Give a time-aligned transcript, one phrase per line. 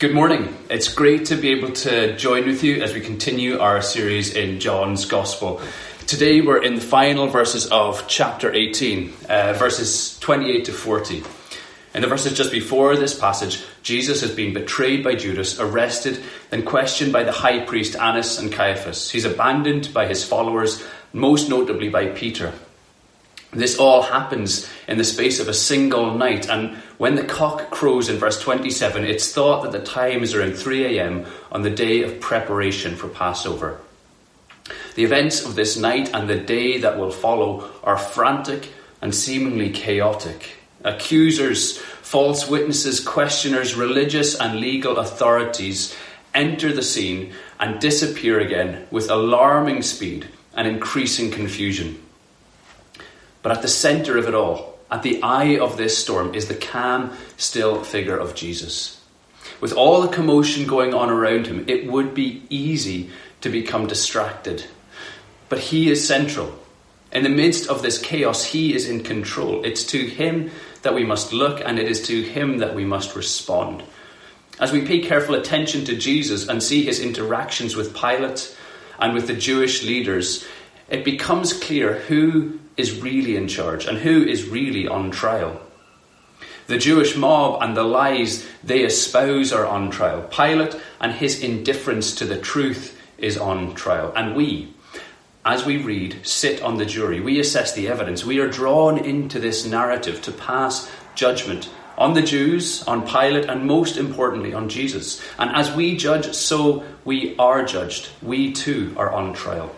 [0.00, 0.56] Good morning.
[0.70, 4.58] It's great to be able to join with you as we continue our series in
[4.58, 5.60] John's Gospel.
[6.06, 11.22] Today we're in the final verses of chapter 18, uh, verses 28 to 40.
[11.94, 16.64] In the verses just before this passage, Jesus has been betrayed by Judas, arrested, then
[16.64, 19.10] questioned by the high priest Annas and Caiaphas.
[19.10, 20.82] He's abandoned by his followers,
[21.12, 22.54] most notably by Peter.
[23.52, 28.08] This all happens in the space of a single night, and when the cock crows
[28.08, 31.26] in verse 27, it's thought that the time is around 3 a.m.
[31.50, 33.80] on the day of preparation for Passover.
[34.94, 38.68] The events of this night and the day that will follow are frantic
[39.02, 40.56] and seemingly chaotic.
[40.84, 45.96] Accusers, false witnesses, questioners, religious and legal authorities
[46.34, 52.00] enter the scene and disappear again with alarming speed and increasing confusion.
[53.42, 56.54] But at the center of it all, at the eye of this storm, is the
[56.54, 59.00] calm, still figure of Jesus.
[59.60, 63.10] With all the commotion going on around him, it would be easy
[63.40, 64.64] to become distracted.
[65.48, 66.58] But he is central.
[67.12, 69.64] In the midst of this chaos, he is in control.
[69.64, 70.50] It's to him
[70.82, 73.82] that we must look, and it is to him that we must respond.
[74.58, 78.56] As we pay careful attention to Jesus and see his interactions with Pilate
[78.98, 80.44] and with the Jewish leaders,
[80.88, 85.60] it becomes clear who is really in charge and who is really on trial.
[86.66, 90.22] The Jewish mob and the lies they espouse are on trial.
[90.22, 94.12] Pilate and his indifference to the truth is on trial.
[94.16, 94.72] And we,
[95.44, 97.20] as we read, sit on the jury.
[97.20, 98.24] We assess the evidence.
[98.24, 103.66] We are drawn into this narrative to pass judgment on the Jews, on Pilate, and
[103.66, 105.20] most importantly, on Jesus.
[105.38, 108.08] And as we judge, so we are judged.
[108.22, 109.74] We too are on trial.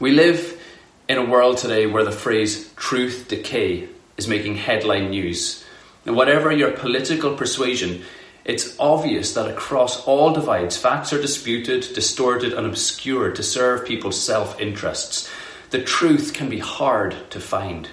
[0.00, 0.58] We live
[1.10, 5.62] in a world today where the phrase truth decay is making headline news.
[6.06, 8.04] And whatever your political persuasion,
[8.46, 14.18] it's obvious that across all divides, facts are disputed, distorted, and obscured to serve people's
[14.18, 15.28] self interests.
[15.68, 17.90] The truth can be hard to find.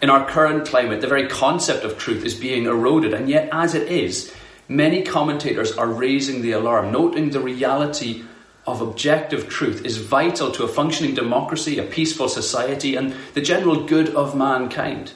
[0.00, 3.74] In our current climate, the very concept of truth is being eroded, and yet, as
[3.74, 4.32] it is,
[4.68, 8.22] many commentators are raising the alarm, noting the reality
[8.66, 13.84] of objective truth is vital to a functioning democracy, a peaceful society, and the general
[13.84, 15.12] good of mankind.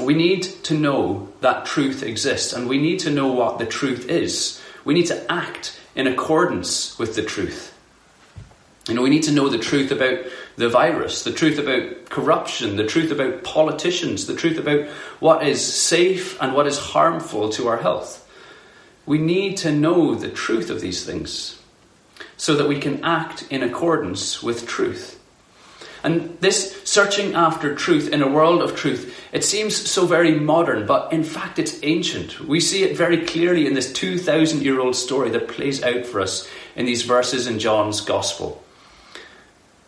[0.00, 4.08] We need to know that truth exists, and we need to know what the truth
[4.08, 4.60] is.
[4.84, 7.74] We need to act in accordance with the truth.
[8.88, 10.20] You know, we need to know the truth about
[10.56, 14.88] the virus, the truth about corruption, the truth about politicians, the truth about
[15.20, 18.22] what is safe and what is harmful to our health.
[19.04, 21.60] We need to know the truth of these things
[22.36, 25.16] so that we can act in accordance with truth.
[26.06, 30.86] And this searching after truth in a world of truth, it seems so very modern,
[30.86, 32.38] but in fact it's ancient.
[32.40, 36.20] We see it very clearly in this 2,000 year old story that plays out for
[36.20, 38.62] us in these verses in John's Gospel.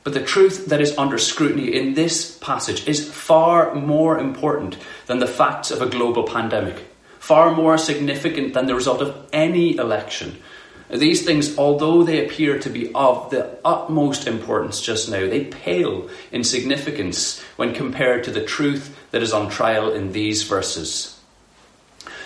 [0.02, 5.18] But the truth that is under scrutiny in this passage is far more important than
[5.18, 6.86] the facts of a global pandemic,
[7.18, 10.38] far more significant than the result of any election,
[10.90, 16.08] these things, although they appear to be of the utmost importance just now, they pale
[16.32, 21.20] in significance when compared to the truth that is on trial in these verses.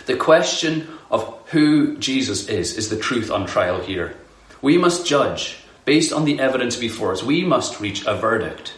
[0.07, 4.17] The question of who Jesus is is the truth on trial here.
[4.61, 7.23] We must judge based on the evidence before us.
[7.23, 8.75] We must reach a verdict.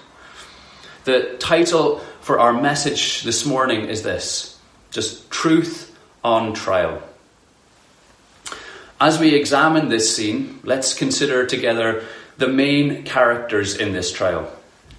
[1.04, 4.58] The title for our message this morning is this
[4.90, 7.02] just truth on trial.
[9.00, 12.04] As we examine this scene, let's consider together
[12.36, 14.50] the main characters in this trial,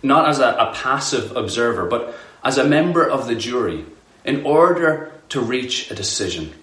[0.03, 3.85] not as a, a, passive observer, but as a member of the jury,
[4.23, 6.53] in order to reach a decision.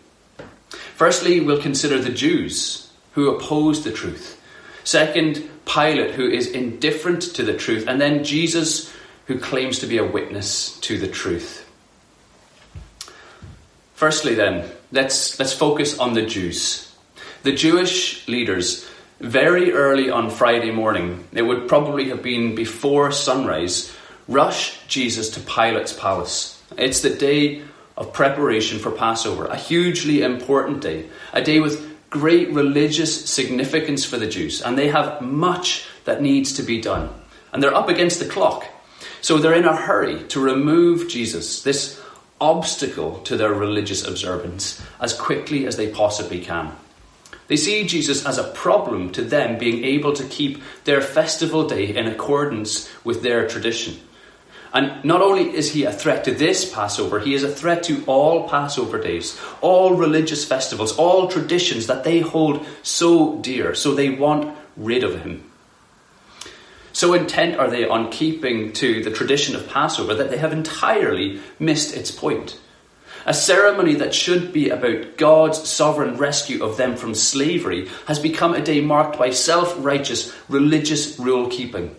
[0.94, 4.40] Firstly, we'll consider the Jews who oppose the truth.
[4.84, 7.86] Second, Pilate, who is indifferent to the truth.
[7.86, 8.92] And then Jesus,
[9.26, 11.68] who claims to be a witness to the truth.
[13.94, 16.91] Firstly, then, let's, let's focus on the Jews.
[17.42, 23.92] The Jewish leaders, very early on Friday morning, it would probably have been before sunrise,
[24.28, 26.62] rush Jesus to Pilate's palace.
[26.78, 27.62] It's the day
[27.96, 34.18] of preparation for Passover, a hugely important day, a day with great religious significance for
[34.18, 37.10] the Jews, and they have much that needs to be done.
[37.52, 38.66] And they're up against the clock.
[39.20, 42.00] So they're in a hurry to remove Jesus, this
[42.40, 46.72] obstacle to their religious observance, as quickly as they possibly can.
[47.48, 51.94] They see Jesus as a problem to them being able to keep their festival day
[51.94, 53.98] in accordance with their tradition.
[54.74, 58.02] And not only is he a threat to this Passover, he is a threat to
[58.06, 64.08] all Passover days, all religious festivals, all traditions that they hold so dear, so they
[64.10, 65.50] want rid of him.
[66.94, 71.40] So intent are they on keeping to the tradition of Passover that they have entirely
[71.58, 72.58] missed its point.
[73.24, 78.54] A ceremony that should be about God's sovereign rescue of them from slavery has become
[78.54, 81.94] a day marked by self righteous religious rule keeping.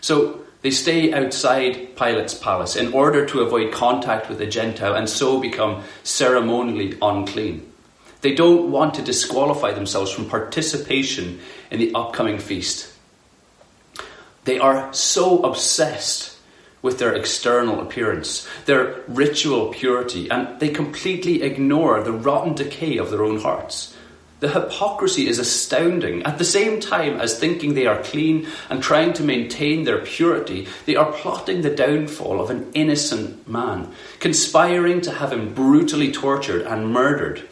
[0.00, 5.08] So they stay outside Pilate's palace in order to avoid contact with the Gentile and
[5.08, 7.66] so become ceremonially unclean.
[8.20, 11.40] They don't want to disqualify themselves from participation
[11.70, 12.92] in the upcoming feast.
[14.44, 16.36] They are so obsessed
[16.82, 23.10] with their external appearance, their ritual purity, and they completely ignore the rotten decay of
[23.10, 23.94] their own hearts.
[24.40, 26.22] The hypocrisy is astounding.
[26.22, 30.66] At the same time as thinking they are clean and trying to maintain their purity,
[30.86, 36.62] they are plotting the downfall of an innocent man, conspiring to have him brutally tortured
[36.62, 37.46] and murdered.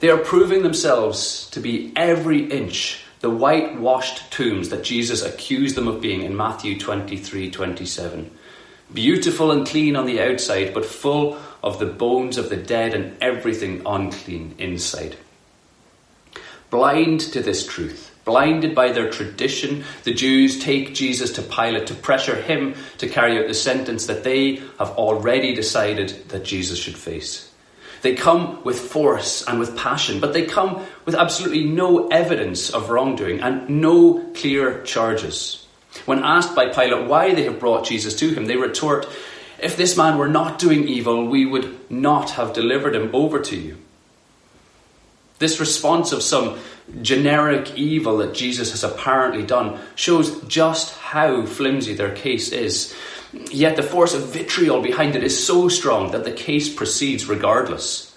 [0.00, 5.88] They are proving themselves to be every inch the whitewashed tombs that Jesus accused them
[5.88, 8.30] of being in Matthew 23 27.
[8.92, 13.16] Beautiful and clean on the outside, but full of the bones of the dead and
[13.20, 15.16] everything unclean inside.
[16.70, 21.94] Blind to this truth, blinded by their tradition, the Jews take Jesus to Pilate to
[21.94, 26.96] pressure him to carry out the sentence that they have already decided that Jesus should
[26.96, 27.45] face.
[28.02, 32.90] They come with force and with passion, but they come with absolutely no evidence of
[32.90, 35.66] wrongdoing and no clear charges.
[36.04, 39.08] When asked by Pilate why they have brought Jesus to him, they retort,
[39.58, 43.56] If this man were not doing evil, we would not have delivered him over to
[43.56, 43.78] you.
[45.38, 46.58] This response of some
[47.02, 52.94] generic evil that Jesus has apparently done shows just how flimsy their case is.
[53.32, 58.16] Yet the force of vitriol behind it is so strong that the case proceeds regardless.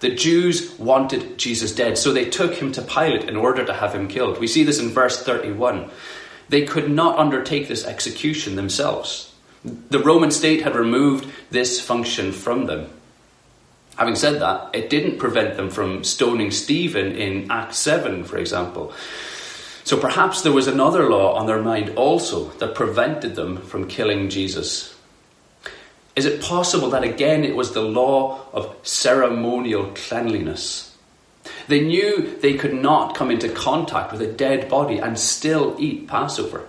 [0.00, 3.94] The Jews wanted Jesus dead, so they took him to Pilate in order to have
[3.94, 4.38] him killed.
[4.38, 5.90] We see this in verse 31.
[6.48, 9.32] They could not undertake this execution themselves.
[9.64, 12.90] The Roman state had removed this function from them.
[13.96, 18.92] Having said that, it didn't prevent them from stoning Stephen in Acts 7, for example.
[19.84, 24.30] So perhaps there was another law on their mind also that prevented them from killing
[24.30, 24.94] Jesus.
[26.16, 30.96] Is it possible that again it was the law of ceremonial cleanliness?
[31.68, 36.08] They knew they could not come into contact with a dead body and still eat
[36.08, 36.66] Passover.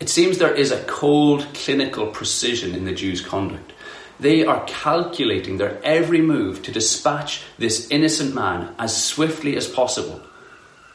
[0.00, 3.74] It seems there is a cold clinical precision in the Jews' conduct.
[4.18, 10.22] They are calculating their every move to dispatch this innocent man as swiftly as possible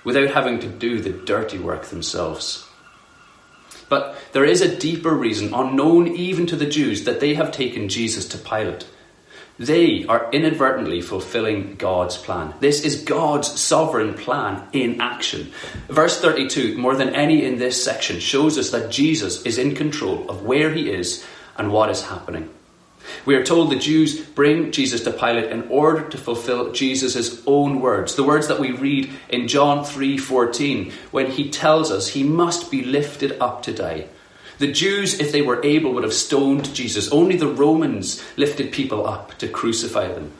[0.04, 2.68] without having to do the dirty work themselves.
[3.90, 7.90] But there is a deeper reason, unknown even to the Jews, that they have taken
[7.90, 8.86] Jesus to Pilate.
[9.60, 12.54] They are inadvertently fulfilling God's plan.
[12.60, 15.52] This is God's sovereign plan in action.
[15.88, 20.30] Verse 32, more than any in this section, shows us that Jesus is in control
[20.30, 21.26] of where he is
[21.58, 22.50] and what is happening.
[23.26, 27.82] We are told the Jews bring Jesus to Pilate in order to fulfill Jesus' own
[27.82, 32.72] words, the words that we read in John 3:14 when he tells us he must
[32.72, 34.06] be lifted up to die.
[34.60, 37.12] The Jews, if they were able, would have stoned Jesus.
[37.12, 40.32] Only the Romans lifted people up to crucify them.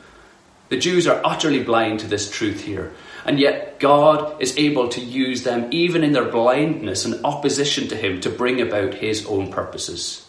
[0.70, 2.92] The Jews are utterly blind to this truth here,
[3.24, 7.96] and yet God is able to use them, even in their blindness and opposition to
[7.96, 10.27] Him, to bring about His own purposes.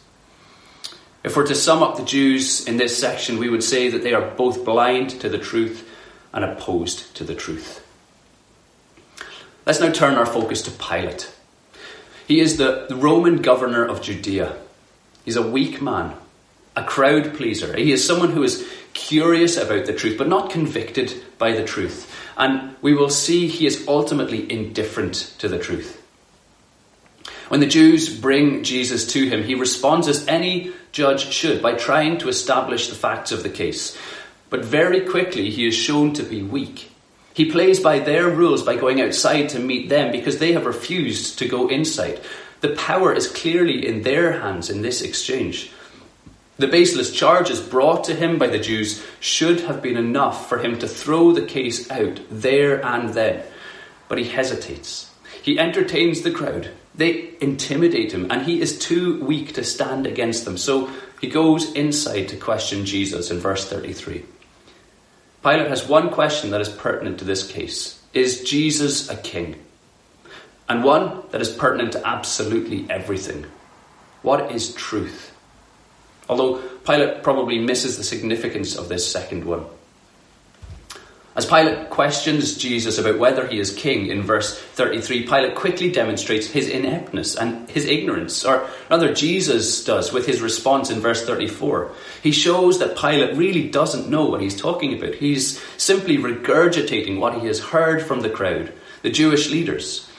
[1.30, 4.16] If we're to sum up the Jews in this section, we would say that they
[4.16, 5.88] are both blind to the truth
[6.34, 7.86] and opposed to the truth.
[9.64, 11.32] Let's now turn our focus to Pilate.
[12.28, 14.58] He is the, Roman governor of Judea.
[15.24, 16.16] He's a weak man,
[16.76, 17.78] a crowd pleaser.
[17.78, 22.12] He is someone who is curious about the truth, but not convicted by the truth.
[22.38, 25.99] And we will see he is ultimately indifferent to the truth.
[27.50, 32.20] When the Jews bring Jesus to him, he responds as any judge should by trying
[32.20, 33.98] to establish the facts of the case.
[34.52, 36.92] But very quickly, he is shown to be weak.
[37.34, 41.40] He plays by their rules by going outside to meet them because they have refused
[41.40, 42.22] to go inside.
[42.62, 45.72] The power is clearly in their hands in this exchange.
[46.58, 50.78] The baseless charges brought to him by the Jews should have been enough for him
[50.80, 53.42] to throw the case out there and then.
[54.08, 55.10] But he hesitates.
[55.42, 60.44] He entertains the crowd they intimidate him, and he is too weak to stand against
[60.44, 60.58] them.
[60.58, 60.90] So
[61.22, 64.26] he goes inside to question Jesus in verse 33.
[65.42, 69.56] Pilate has one question that is pertinent to this case Is Jesus a king?
[70.68, 73.46] And one that is pertinent to absolutely everything.
[74.22, 75.34] What is truth?
[76.28, 79.66] Although Pilate probably misses the significance of this second one.
[81.36, 86.48] As Pilate questions Jesus about whether he is king in verse 33, Pilate quickly demonstrates
[86.48, 91.92] his ineptness and his ignorance, or rather, Jesus does with his response in verse 34.
[92.24, 95.16] He shows that Pilate really doesn't know what he's talking about.
[95.16, 100.10] He's simply regurgitating what he has heard from the crowd, the Jewish leaders.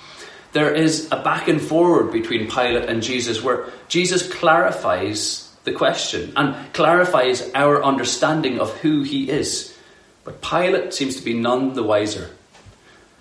[0.53, 6.33] There is a back and forward between Pilate and Jesus where Jesus clarifies the question
[6.37, 9.77] and clarifies our understanding of who he is.
[10.25, 12.31] But Pilate seems to be none the wiser.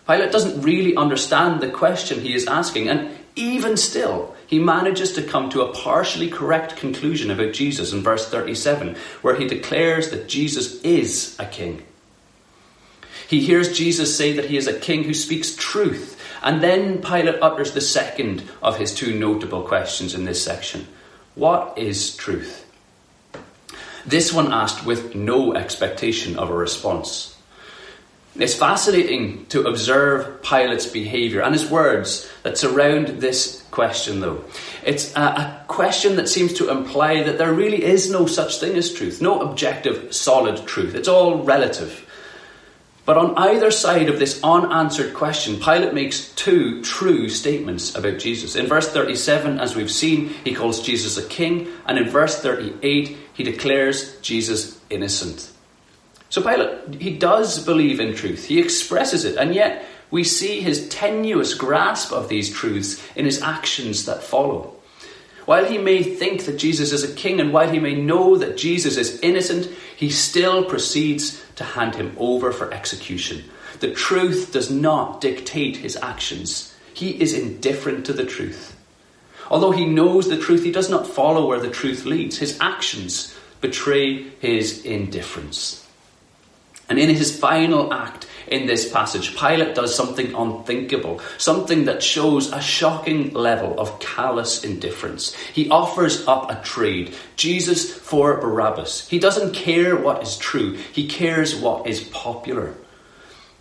[0.07, 5.21] Pilate doesn't really understand the question he is asking, and even still, he manages to
[5.21, 10.27] come to a partially correct conclusion about Jesus in verse 37, where he declares that
[10.27, 11.83] Jesus is a king.
[13.29, 17.41] He hears Jesus say that he is a king who speaks truth, and then Pilate
[17.41, 20.87] utters the second of his two notable questions in this section
[21.35, 22.65] What is truth?
[24.05, 27.35] This one asked with no expectation of a response.
[28.35, 34.43] It's fascinating to observe Pilate's behaviour and his words that surround this question, though.
[34.85, 38.75] It's a, a, question that seems to imply that there really is no such thing
[38.77, 40.95] as truth, no objective, solid truth.
[40.95, 42.05] It's all relative.
[43.09, 48.55] But on either side of this unanswered question, Pilate makes two true statements about Jesus.
[48.55, 53.17] In verse 37, as we've seen, he calls Jesus a king, and in verse 38,
[53.33, 55.51] he declares Jesus innocent.
[56.29, 60.87] So Pilate, he does believe in truth, he expresses it, and yet we see his
[60.89, 64.75] tenuous grasp of these truths in his actions that follow.
[65.49, 68.55] While he may think that Jesus is a king and while he may know that
[68.55, 73.43] Jesus is innocent, he still proceeds to hand him over for execution.
[73.81, 76.73] The truth does not dictate his actions.
[76.93, 78.77] He is indifferent to the truth.
[79.51, 82.37] Although he knows the truth, he does not follow where the truth leads.
[82.37, 85.85] His actions betray his indifference.
[86.89, 89.37] And in his final act, in this passage.
[89.37, 95.33] Pilate does something unthinkable, something that shows a shocking level of callous indifference.
[95.35, 99.07] He offers up a trade Jesus for Barabbas.
[99.07, 102.73] He doesn't care what is true, he cares what is popular.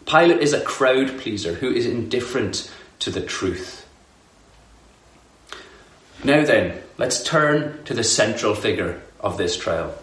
[0.06, 3.86] Pilate is a crowd pleaser who is indifferent to the truth.
[6.24, 9.94] Now then, let's turn to the central figure of this trial.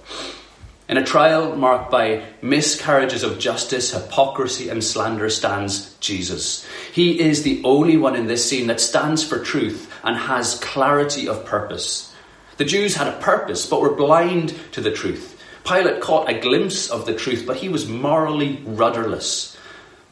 [0.87, 6.67] In a trial marked by miscarriages of justice, hypocrisy, and slander stands Jesus.
[6.93, 11.27] He is the only one in this scene that stands for truth and has clarity
[11.27, 12.13] of purpose.
[12.57, 15.41] The Jews had a purpose, but were blind to the truth.
[15.65, 19.57] Pilate caught a glimpse of the truth, but he was morally rudderless.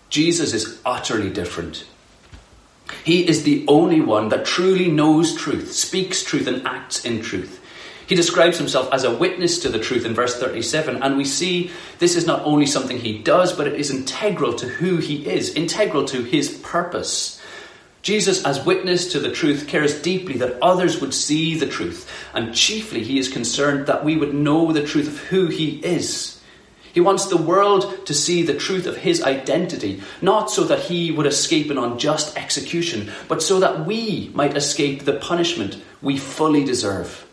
[0.10, 1.86] Jesus is utterly different.
[3.04, 7.63] He is the only one that truly knows truth, speaks truth, and acts in truth.
[8.06, 11.72] He describes himself as a witness to the truth in verse 37, and we see
[12.00, 15.54] this is not only something he does, but it is integral to who he is,
[15.56, 17.42] integral to his purpose.
[18.02, 22.54] Jesus, as witness to the truth, cares deeply that others would see the truth, and
[22.54, 26.42] chiefly he is concerned that we would know the truth of who he is.
[26.94, 31.12] He wants the world to see the truth of his identity, not so that he
[31.12, 36.66] would escape an unjust execution, but so that we might escape the punishment we fully
[36.66, 37.26] deserve.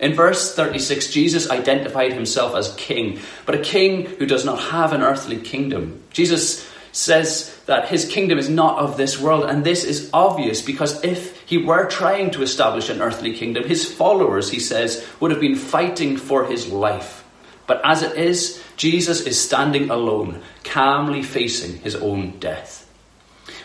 [0.00, 4.92] In verse 36, Jesus identified himself as king, but a king who does not have
[4.92, 6.02] an earthly kingdom.
[6.12, 11.02] Jesus says that his kingdom is not of this world, and this is obvious because
[11.04, 15.40] if he were trying to establish an earthly kingdom, his followers, he says, would have
[15.40, 17.24] been fighting for his life.
[17.66, 22.80] But as it is, Jesus is standing alone, calmly facing his own death.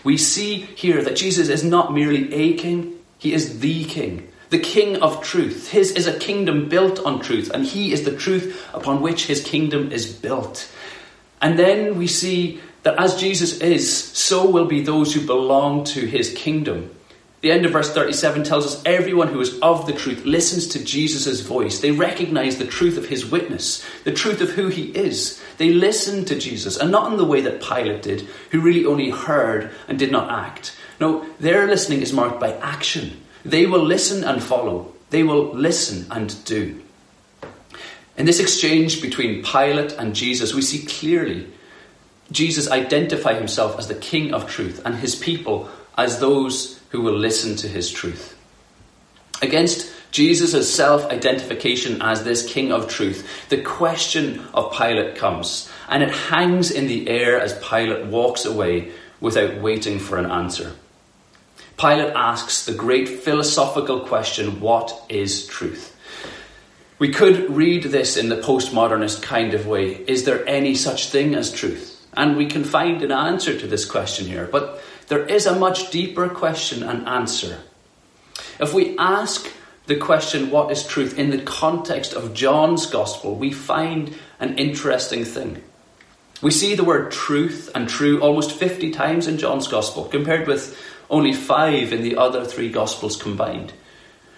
[0.04, 4.60] We see here that Jesus is not merely a king, he is the king the
[4.60, 5.70] King of truth.
[5.70, 9.44] His is a kingdom built on truth, and he is the truth upon which his
[9.44, 10.72] kingdom is built.
[11.42, 16.06] And then we see that as Jesus is, so will be those who belong to
[16.06, 16.96] his kingdom.
[17.42, 20.84] The end of verse 37 tells us everyone who is of the truth listens to
[20.84, 21.80] Jesus' voice.
[21.80, 25.42] They recognize the truth of his witness, the truth of who he is.
[25.58, 29.10] They listen to Jesus, and not in the way that Pilate did, who really only
[29.10, 30.76] heard and did not act.
[31.00, 33.22] No, their listening is marked by action.
[33.44, 34.94] They will listen and follow.
[35.10, 36.82] They will listen and do.
[38.18, 41.48] In this exchange between Pilate and Jesus, we see clearly
[42.32, 47.18] Jesus identify himself as the King of truth and his people as those who will
[47.18, 48.38] listen to his truth.
[49.42, 56.04] Against Jesus' self identification as this King of truth, the question of Pilate comes, and
[56.04, 58.92] it hangs in the air as Pilate walks away
[59.22, 60.74] without waiting for an answer.
[61.80, 65.96] Pilate asks the great philosophical question what is truth?
[67.00, 71.36] We could read this in the postmodernist kind of way is there any such thing
[71.36, 71.96] as truth?
[72.18, 75.90] And we can find an answer to this question here, but there is a much
[75.90, 77.60] deeper question and answer.
[78.60, 79.50] If we ask
[79.86, 85.24] the question, what is truth, in the context of John's Gospel, we find an interesting
[85.24, 85.64] thing.
[86.42, 90.78] We see the word truth and true almost 50 times in John's Gospel, compared with
[91.10, 93.74] only five in the other three Gospels combined.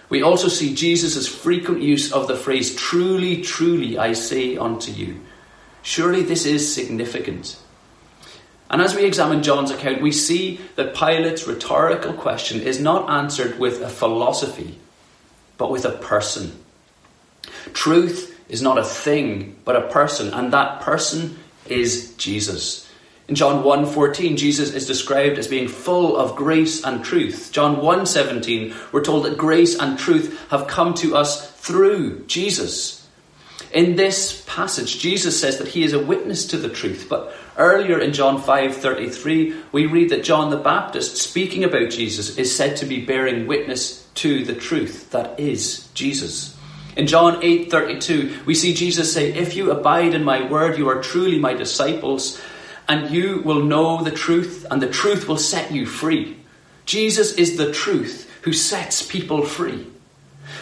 [0.09, 5.21] We also see Jesus' frequent use of the phrase, truly, truly, I say unto you.
[5.83, 7.57] Surely this is significant.
[8.69, 13.59] And as we examine John's account, we see that Pilate's rhetorical question is not answered
[13.59, 14.79] with a philosophy,
[15.57, 16.57] but with a person.
[17.73, 21.37] Truth is not a thing, but a person, and that person
[21.67, 22.89] is Jesus.
[23.31, 27.51] In John 1:14, Jesus is described as being full of grace and truth.
[27.53, 33.03] John 1:17, we're told that grace and truth have come to us through Jesus.
[33.71, 37.97] In this passage, Jesus says that he is a witness to the truth, but earlier
[37.99, 42.85] in John 5:33, we read that John the Baptist speaking about Jesus is said to
[42.85, 46.55] be bearing witness to the truth that is Jesus.
[46.97, 51.01] In John 8:32, we see Jesus say, "If you abide in my word, you are
[51.01, 52.37] truly my disciples,
[52.91, 56.35] and you will know the truth, and the truth will set you free."
[56.85, 59.87] Jesus is the truth who sets people free.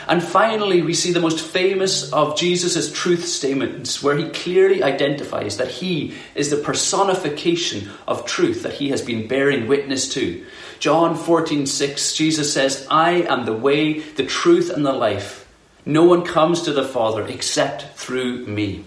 [0.08, 5.58] And finally, we see the most famous of Jesus' truth statements, where he clearly identifies
[5.58, 10.44] that he is the personification of truth that he has been bearing witness to.
[10.80, 15.46] John 14, 6, Jesus says, I am the way, the truth, and the life.
[15.86, 18.86] No one comes to the Father except through me.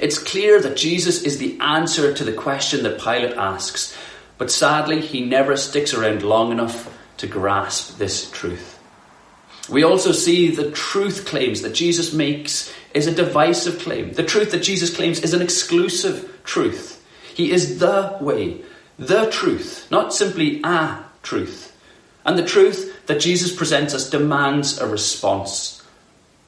[0.00, 3.96] It's clear that Jesus is the answer to the question that Pilate asks,
[4.38, 8.78] but sadly, he never sticks around long enough to grasp this truth.
[9.68, 14.12] We also see the truth claims that Jesus makes is a divisive claim.
[14.12, 17.02] The truth that Jesus claims is an exclusive truth.
[17.34, 18.62] He is the way,
[18.98, 21.76] the truth, not simply a truth.
[22.24, 25.82] And the truth that Jesus presents us demands a response.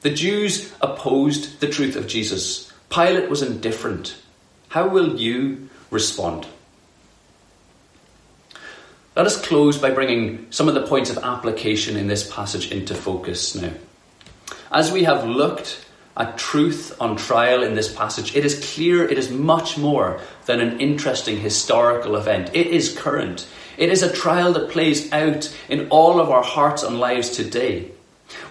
[0.01, 2.66] The Jews opposed the truth of Jesus.
[2.89, 4.15] Pilate was indifferent.
[4.69, 6.47] How will you respond?
[9.15, 12.93] Let us close by bringing some of the points of application in this passage into
[12.93, 13.73] focus now.
[14.71, 15.83] As we have looked
[16.15, 20.59] at truth on trial in this passage, it is clear it is much more than
[20.59, 22.51] an interesting historical event.
[22.53, 23.47] It is current.
[23.77, 27.91] It is a trial that plays out in all of our hearts and lives today.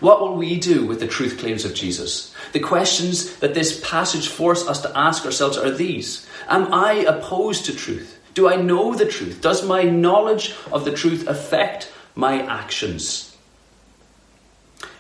[0.01, 2.35] What will we do with the truth claims of Jesus?
[2.53, 7.67] The questions that this passage forces us to ask ourselves are these Am I opposed
[7.67, 8.19] to truth?
[8.35, 9.41] Do I know the truth?
[9.41, 13.35] Does my knowledge of the truth affect my actions?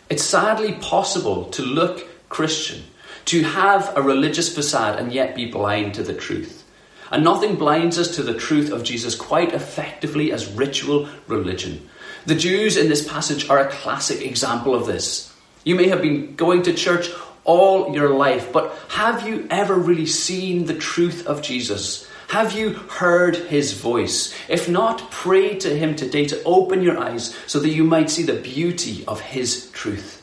[0.08, 2.84] It's sadly possible to look Christian,
[3.26, 6.64] to have a religious facade and yet be blind to the truth.
[7.10, 11.88] And nothing blinds us to the truth of Jesus quite effectively as ritual religion.
[12.26, 15.32] The Jews in this passage are a classic example of this.
[15.64, 17.08] You may have been going to church
[17.46, 22.06] all your life, but have you ever really seen the truth of Jesus?
[22.28, 24.34] Have you heard his voice?
[24.48, 28.24] If not, pray to him today to open your eyes so that you might see
[28.24, 30.22] the beauty of his truth.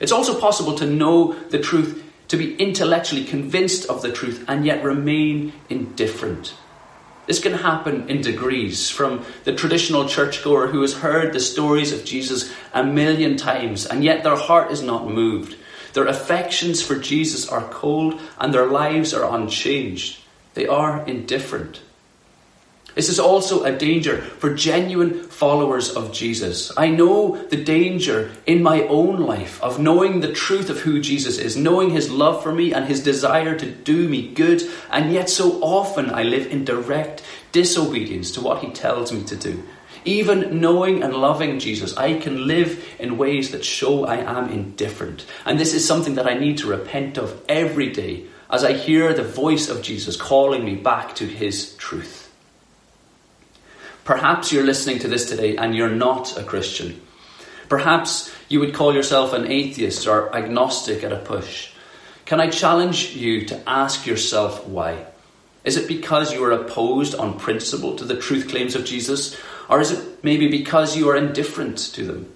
[0.00, 4.66] It's also possible to know the truth to be intellectually convinced of the truth and
[4.66, 6.54] yet remain indifferent.
[7.26, 12.04] This can happen in degrees from the traditional churchgoer who has heard the stories of
[12.04, 15.56] Jesus a million times and yet their heart is not moved.
[15.94, 20.20] Their affections for Jesus are cold and their lives are unchanged.
[20.54, 21.80] They are indifferent.
[22.94, 26.70] This is also a danger for genuine followers of Jesus.
[26.76, 31.38] I know the danger in my own life of knowing the truth of who Jesus
[31.38, 35.28] is, knowing his love for me and his desire to do me good, and yet
[35.28, 39.64] so often I live in direct disobedience to what he tells me to do.
[40.04, 45.24] Even knowing and loving Jesus, I can live in ways that show I am indifferent.
[45.44, 49.14] And this is something that I need to repent of every day as I hear
[49.14, 52.32] the voice of Jesus calling me back to his truth.
[54.04, 57.00] Perhaps you're listening to this today and you're not a Christian.
[57.70, 61.70] Perhaps you would call yourself an atheist or agnostic at a push.
[62.26, 65.06] Can I challenge you to ask yourself why?
[65.64, 69.36] Is it because you are opposed on principle to the truth claims of Jesus?
[69.68, 72.32] Or is it maybe because you are indifferent to them?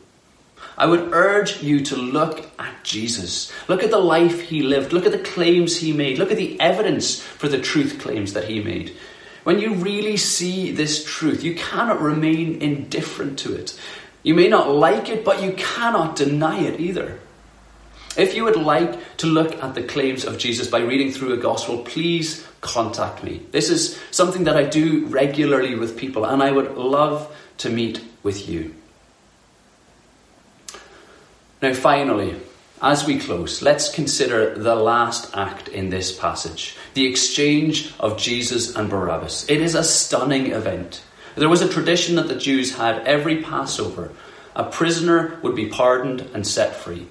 [0.78, 3.52] I would urge you to look at Jesus.
[3.66, 4.92] Look at the life he lived.
[4.92, 6.18] Look at the claims he made.
[6.18, 8.96] Look at the evidence for the truth claims that he made.
[9.44, 13.78] when you really see this truth, you cannot remain indifferent to it.
[14.22, 17.18] You may not like it, but you cannot deny it either.
[18.16, 21.38] If you would like to look at the claims of Jesus by reading through a
[21.38, 23.42] gospel, please contact me.
[23.50, 28.02] This is something that I do regularly with people, and I would love to meet
[28.22, 28.74] with you.
[31.60, 32.36] Now, finally,
[32.80, 38.74] as we close, let's consider the last act in this passage the exchange of Jesus
[38.74, 39.48] and Barabbas.
[39.48, 41.02] It is a stunning event.
[41.36, 44.12] There was a tradition that the Jews had every Passover.
[44.56, 47.06] A prisoner would be pardoned and set free.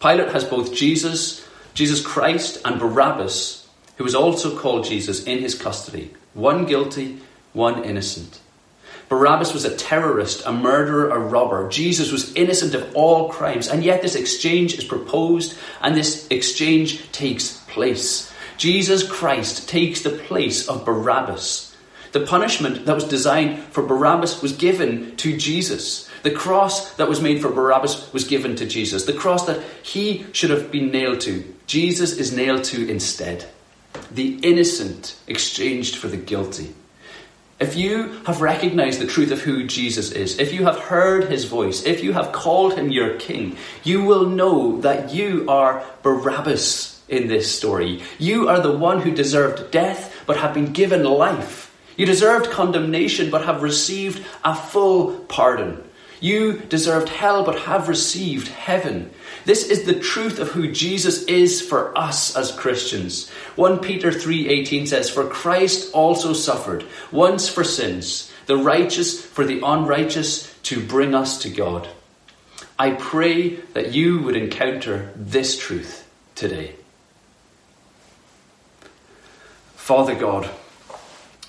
[0.00, 3.59] Pilate has both Jesus, Jesus Christ, and Barabbas,
[4.00, 6.10] who was also called Jesus, in his custody.
[6.32, 7.18] One guilty,
[7.52, 8.40] one innocent.
[9.10, 11.68] Barabbas was a terrorist, a murderer, a robber.
[11.68, 17.12] Jesus was innocent of all crimes, and yet this exchange is proposed and this exchange
[17.12, 18.32] takes place.
[18.56, 21.76] Jesus Christ takes the place of Barabbas.
[22.12, 26.08] The punishment that was designed for Barabbas was given to Jesus.
[26.22, 29.04] The cross that was made for Barabbas was given to Jesus.
[29.04, 33.46] The cross that he should have been nailed to, Jesus is nailed to instead.
[34.10, 36.74] The innocent exchanged for the guilty.
[37.60, 41.44] If you have recognized the truth of who Jesus is, if you have heard his
[41.44, 47.02] voice, if you have called him your king, you will know that you are Barabbas
[47.06, 48.02] in this story.
[48.18, 51.76] You are the one who deserved death but have been given life.
[51.98, 55.84] You deserved condemnation but have received a full pardon.
[56.20, 59.10] You deserved hell, but have received heaven.
[59.46, 63.30] This is the truth of who Jesus is for us as Christians.
[63.56, 69.60] 1 Peter 3:18 says, "For Christ also suffered once for sins, the righteous for the
[69.64, 71.88] unrighteous, to bring us to God."
[72.78, 76.04] I pray that you would encounter this truth
[76.34, 76.74] today.
[79.76, 80.50] Father God,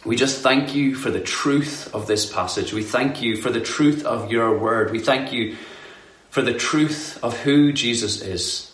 [0.03, 2.73] we just thank you for the truth of this passage.
[2.73, 4.91] We thank you for the truth of your word.
[4.91, 5.55] We thank you
[6.31, 8.73] for the truth of who Jesus is.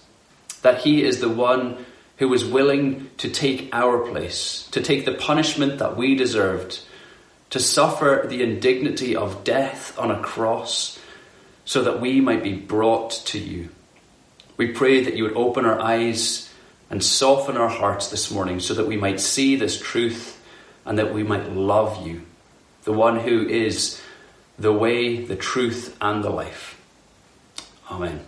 [0.62, 1.86] That he is the one
[2.18, 6.80] who was willing to take our place, to take the punishment that we deserved,
[7.50, 10.98] to suffer the indignity of death on a cross,
[11.66, 13.70] so that we might be brought to you.
[14.56, 16.52] We pray that you would open our eyes
[16.90, 20.37] and soften our hearts this morning so that we might see this truth
[20.88, 22.24] and that we might love you,
[22.86, 24.02] the one who is
[24.58, 26.82] the way, the truth, and the life.
[27.92, 28.26] Amen.